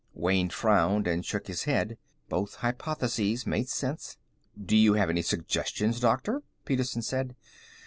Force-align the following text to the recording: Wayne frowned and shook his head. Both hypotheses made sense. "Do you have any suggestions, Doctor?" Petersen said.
Wayne 0.15 0.49
frowned 0.49 1.05
and 1.05 1.23
shook 1.23 1.45
his 1.45 1.65
head. 1.65 1.95
Both 2.27 2.55
hypotheses 2.55 3.45
made 3.45 3.69
sense. 3.69 4.17
"Do 4.59 4.75
you 4.75 4.93
have 4.95 5.11
any 5.11 5.21
suggestions, 5.21 5.99
Doctor?" 5.99 6.41
Petersen 6.65 7.03
said. 7.03 7.35